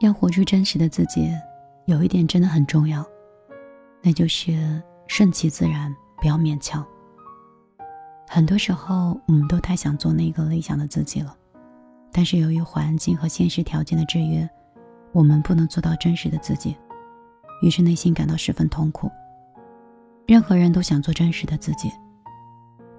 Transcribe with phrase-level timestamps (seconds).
[0.00, 1.30] 要活出真实的自己，
[1.86, 3.04] 有一点真的很重要，
[4.02, 6.84] 那就是顺其自然，不要勉强。
[8.28, 11.34] 很多时候，我们都太想做那个理想的自己了，
[12.12, 14.48] 但是由于环境和现实条件的制约，
[15.12, 16.76] 我们不能做到真实的自己，
[17.62, 19.10] 于是内心感到十分痛苦。
[20.26, 21.90] 任何人都想做真实的自己，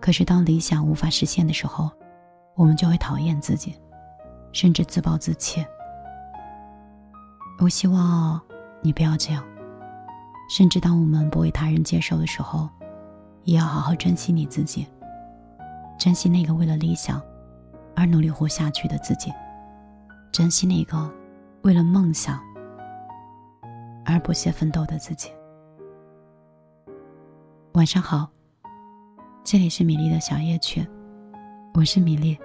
[0.00, 1.90] 可是当理想无法实现的时候，
[2.54, 3.74] 我们就会讨厌自己，
[4.52, 5.62] 甚至自暴自弃。
[7.58, 8.40] 我希望
[8.82, 9.42] 你不要这样，
[10.50, 12.68] 甚至当我们不为他人接受的时候，
[13.44, 14.86] 也要好好珍惜你自己，
[15.98, 17.20] 珍惜那个为了理想
[17.94, 19.32] 而努力活下去的自己，
[20.30, 21.10] 珍惜那个
[21.62, 22.38] 为了梦想
[24.04, 25.30] 而不懈奋斗的自己。
[27.72, 28.28] 晚上好，
[29.42, 30.86] 这里是米粒的小夜曲，
[31.74, 32.38] 我是米粒。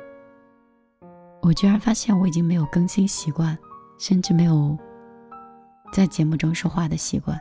[1.41, 3.57] 我居然发现我已经没有更新习惯，
[3.99, 4.77] 甚至没有
[5.91, 7.37] 在节目中说话的习惯，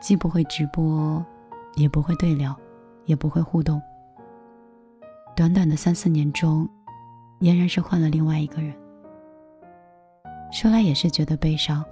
[0.00, 1.24] 既不会直播，
[1.74, 2.56] 也不会对聊，
[3.06, 3.82] 也不会互动。
[5.34, 6.68] 短短的三四年中，
[7.40, 8.72] 俨然是换了另外一个人。
[10.52, 11.84] 说来也是觉得悲伤，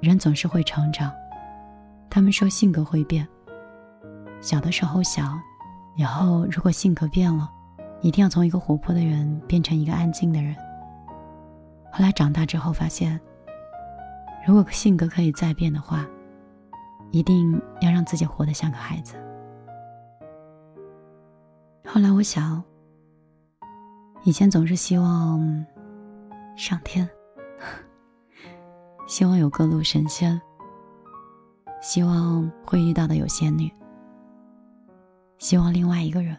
[0.00, 1.12] 人总是会成长，
[2.08, 3.26] 他们说性格会变。
[4.40, 5.36] 小的时候想，
[5.96, 7.50] 以后如果性格变了，
[8.02, 10.54] 一定要从一个活泼的人变成一个安静的人。
[11.92, 13.20] 后来长大之后发现，
[14.46, 16.06] 如果性格可以再变的话，
[17.10, 19.14] 一定要让自己活得像个孩子。
[21.86, 22.62] 后来我想，
[24.24, 25.64] 以前总是希望
[26.56, 27.08] 上天，
[29.08, 30.40] 希望有各路神仙，
[31.80, 33.72] 希望会遇到的有仙女。
[35.38, 36.36] 希望另外一个人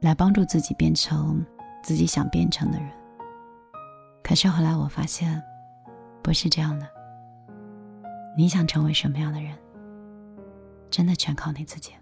[0.00, 1.44] 来帮助自己变成
[1.82, 2.88] 自己想变成的人。
[4.22, 5.42] 可是后来我发现，
[6.26, 6.84] 不是这样的。
[8.36, 9.56] 你想成为什么样的人，
[10.90, 11.92] 真的全靠你自己。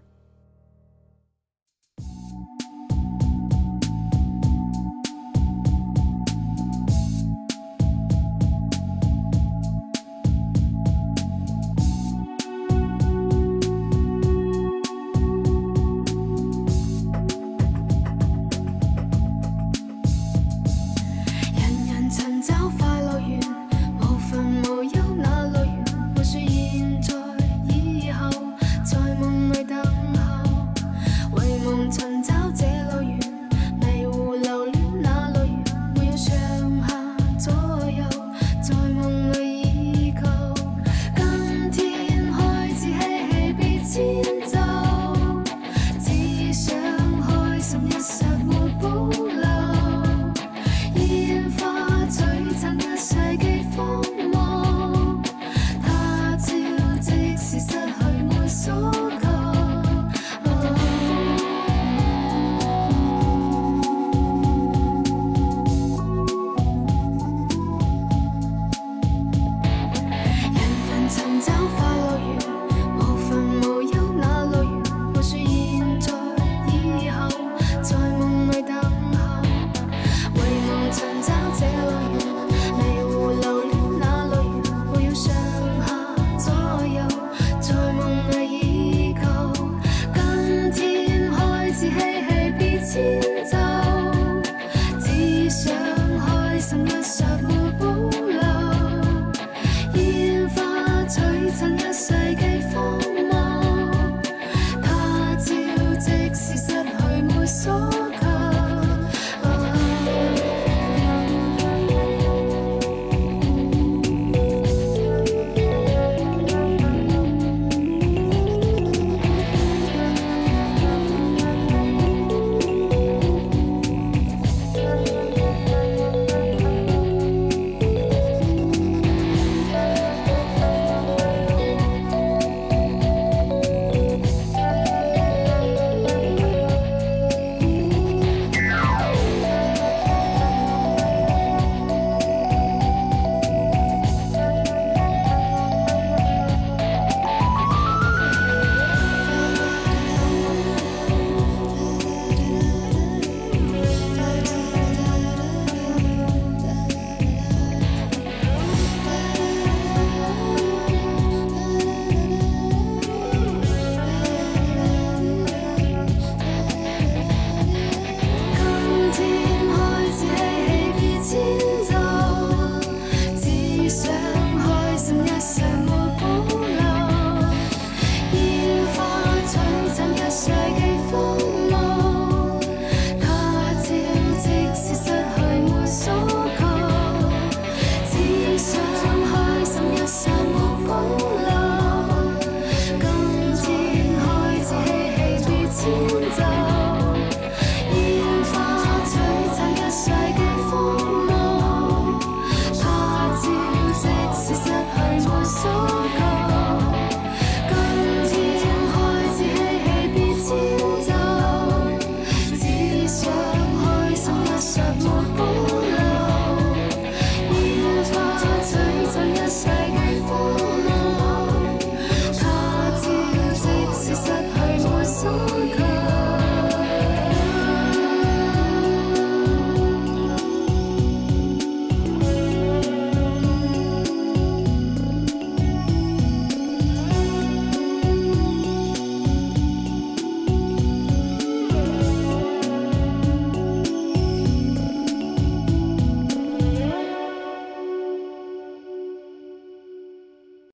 [96.75, 97.24] in the sun.